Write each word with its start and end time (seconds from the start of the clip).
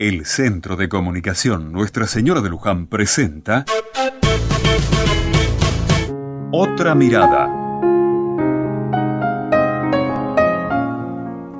El 0.00 0.24
Centro 0.24 0.76
de 0.76 0.88
Comunicación 0.88 1.72
Nuestra 1.72 2.06
Señora 2.06 2.40
de 2.40 2.48
Luján 2.48 2.86
presenta 2.86 3.66
Otra 6.50 6.94
Mirada. 6.94 7.46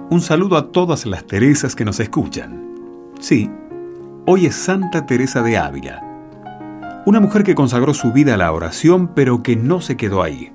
Un 0.08 0.22
saludo 0.22 0.56
a 0.56 0.72
todas 0.72 1.04
las 1.04 1.26
Teresas 1.26 1.76
que 1.76 1.84
nos 1.84 2.00
escuchan. 2.00 3.12
Sí, 3.20 3.50
hoy 4.24 4.46
es 4.46 4.54
Santa 4.54 5.04
Teresa 5.04 5.42
de 5.42 5.58
Ávila, 5.58 7.02
una 7.04 7.20
mujer 7.20 7.44
que 7.44 7.54
consagró 7.54 7.92
su 7.92 8.10
vida 8.10 8.32
a 8.32 8.38
la 8.38 8.52
oración 8.52 9.08
pero 9.14 9.42
que 9.42 9.54
no 9.54 9.82
se 9.82 9.98
quedó 9.98 10.22
ahí. 10.22 10.50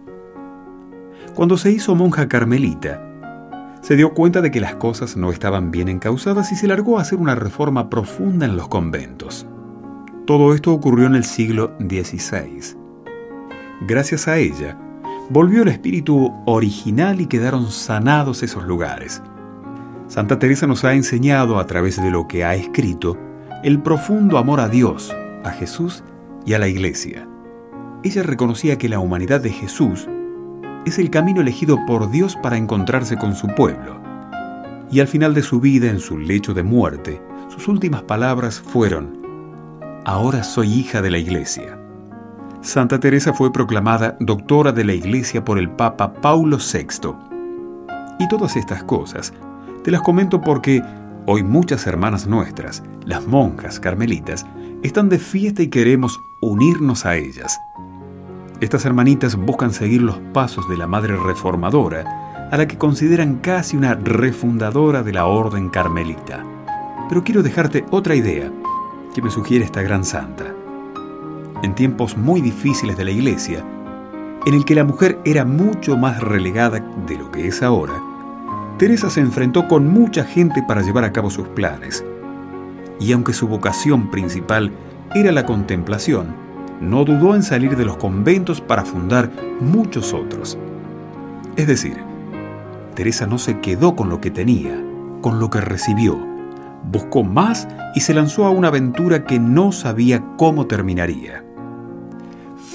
Cuando 1.35 1.55
se 1.55 1.69
hizo 1.69 1.93
monja 1.93 2.27
carmelita, 2.27 3.04
se 3.85 3.95
dio 3.95 4.15
cuenta 4.15 4.41
de 4.41 4.49
que 4.49 4.59
las 4.59 4.77
cosas 4.77 5.15
no 5.15 5.31
estaban 5.31 5.69
bien 5.69 5.89
encausadas 5.89 6.51
y 6.51 6.55
se 6.55 6.67
largó 6.67 6.97
a 6.97 7.03
hacer 7.03 7.19
una 7.19 7.35
reforma 7.35 7.87
profunda 7.87 8.47
en 8.47 8.57
los 8.57 8.67
conventos. 8.67 9.45
Todo 10.25 10.55
esto 10.55 10.73
ocurrió 10.73 11.05
en 11.05 11.13
el 11.13 11.23
siglo 11.23 11.71
XVI. 11.77 12.75
Gracias 13.81 14.27
a 14.27 14.39
ella, 14.39 14.75
volvió 15.29 15.61
el 15.61 15.67
espíritu 15.67 16.33
original 16.47 17.21
y 17.21 17.27
quedaron 17.27 17.69
sanados 17.69 18.41
esos 18.41 18.63
lugares. 18.63 19.21
Santa 20.07 20.39
Teresa 20.39 20.65
nos 20.65 20.83
ha 20.83 20.95
enseñado 20.95 21.59
a 21.59 21.67
través 21.67 22.01
de 22.01 22.09
lo 22.09 22.27
que 22.27 22.43
ha 22.43 22.55
escrito 22.55 23.19
el 23.63 23.83
profundo 23.83 24.39
amor 24.39 24.61
a 24.61 24.67
Dios, 24.67 25.15
a 25.43 25.51
Jesús 25.51 26.03
y 26.43 26.53
a 26.53 26.59
la 26.59 26.67
Iglesia. 26.67 27.27
Ella 28.01 28.23
reconocía 28.23 28.79
que 28.79 28.89
la 28.89 28.97
humanidad 28.97 29.41
de 29.41 29.51
Jesús 29.51 30.09
es 30.85 30.99
el 30.99 31.09
camino 31.09 31.41
elegido 31.41 31.79
por 31.85 32.09
Dios 32.11 32.35
para 32.35 32.57
encontrarse 32.57 33.17
con 33.17 33.35
su 33.35 33.47
pueblo. 33.47 33.99
Y 34.91 34.99
al 34.99 35.07
final 35.07 35.33
de 35.33 35.41
su 35.41 35.59
vida, 35.59 35.89
en 35.89 35.99
su 35.99 36.17
lecho 36.17 36.53
de 36.53 36.63
muerte, 36.63 37.21
sus 37.49 37.67
últimas 37.67 38.03
palabras 38.03 38.59
fueron, 38.59 39.25
Ahora 40.07 40.43
soy 40.43 40.71
hija 40.71 41.01
de 41.01 41.09
la 41.09 41.17
Iglesia. 41.17 41.79
Santa 42.61 42.99
Teresa 42.99 43.33
fue 43.33 43.51
proclamada 43.51 44.15
doctora 44.19 44.71
de 44.71 44.83
la 44.83 44.93
Iglesia 44.93 45.43
por 45.43 45.57
el 45.57 45.67
Papa 45.67 46.13
Paulo 46.13 46.57
VI. 46.57 47.15
Y 48.19 48.27
todas 48.27 48.55
estas 48.55 48.83
cosas 48.83 49.33
te 49.83 49.89
las 49.89 50.01
comento 50.01 50.41
porque 50.41 50.83
hoy 51.25 51.43
muchas 51.43 51.87
hermanas 51.87 52.27
nuestras, 52.27 52.83
las 53.03 53.25
monjas 53.25 53.79
carmelitas, 53.79 54.45
están 54.83 55.09
de 55.09 55.17
fiesta 55.17 55.63
y 55.63 55.69
queremos 55.69 56.19
unirnos 56.41 57.07
a 57.07 57.15
ellas. 57.15 57.57
Estas 58.61 58.85
hermanitas 58.85 59.35
buscan 59.35 59.73
seguir 59.73 60.01
los 60.01 60.17
pasos 60.31 60.67
de 60.69 60.77
la 60.77 60.87
Madre 60.87 61.17
Reformadora, 61.17 62.49
a 62.51 62.57
la 62.57 62.65
que 62.67 62.77
consideran 62.77 63.39
casi 63.39 63.75
una 63.75 63.95
refundadora 63.95 65.03
de 65.03 65.11
la 65.11 65.25
Orden 65.25 65.69
Carmelita. 65.69 66.45
Pero 67.09 67.23
quiero 67.23 67.43
dejarte 67.43 67.83
otra 67.91 68.15
idea 68.15 68.49
que 69.13 69.21
me 69.21 69.29
sugiere 69.29 69.65
esta 69.65 69.81
gran 69.81 70.05
santa. 70.05 70.45
En 71.63 71.75
tiempos 71.75 72.15
muy 72.15 72.39
difíciles 72.39 72.95
de 72.95 73.03
la 73.03 73.11
Iglesia, 73.11 73.61
en 74.45 74.53
el 74.53 74.63
que 74.63 74.75
la 74.75 74.85
mujer 74.85 75.19
era 75.25 75.43
mucho 75.43 75.97
más 75.97 76.21
relegada 76.21 76.79
de 77.07 77.17
lo 77.17 77.31
que 77.31 77.47
es 77.47 77.61
ahora, 77.61 78.01
Teresa 78.77 79.09
se 79.09 79.19
enfrentó 79.19 79.67
con 79.67 79.87
mucha 79.87 80.23
gente 80.23 80.63
para 80.65 80.81
llevar 80.81 81.03
a 81.03 81.11
cabo 81.11 81.29
sus 81.29 81.47
planes. 81.49 82.05
Y 83.01 83.11
aunque 83.11 83.33
su 83.33 83.49
vocación 83.49 84.09
principal 84.11 84.71
era 85.13 85.33
la 85.33 85.45
contemplación, 85.45 86.44
no 86.81 87.05
dudó 87.05 87.35
en 87.35 87.43
salir 87.43 87.75
de 87.75 87.85
los 87.85 87.97
conventos 87.97 88.61
para 88.61 88.85
fundar 88.85 89.31
muchos 89.59 90.13
otros. 90.13 90.57
Es 91.55 91.67
decir, 91.67 91.97
Teresa 92.95 93.25
no 93.25 93.37
se 93.37 93.59
quedó 93.59 93.95
con 93.95 94.09
lo 94.09 94.21
que 94.21 94.31
tenía, 94.31 94.81
con 95.21 95.39
lo 95.39 95.49
que 95.49 95.61
recibió, 95.61 96.17
buscó 96.91 97.23
más 97.23 97.67
y 97.93 98.01
se 98.01 98.13
lanzó 98.13 98.45
a 98.45 98.51
una 98.51 98.67
aventura 98.69 99.25
que 99.25 99.39
no 99.39 99.71
sabía 99.71 100.23
cómo 100.37 100.67
terminaría. 100.67 101.43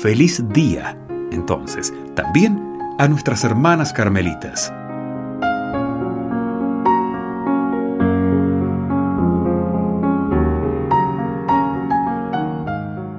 Feliz 0.00 0.42
día, 0.52 0.96
entonces, 1.30 1.92
también 2.14 2.58
a 2.98 3.08
nuestras 3.08 3.44
hermanas 3.44 3.92
carmelitas. 3.92 4.72